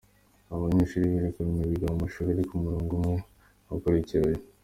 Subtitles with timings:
[0.51, 3.15] Abo banyeshuri birukanwe biga mu mashuri ari ku murongo umwe,
[3.73, 4.43] akurikiranye.